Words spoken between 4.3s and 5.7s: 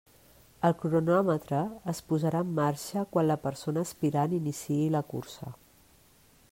iniciï la cursa.